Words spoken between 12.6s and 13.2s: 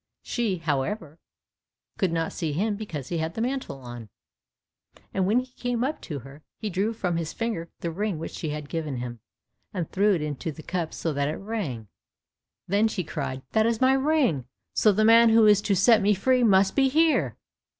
Then she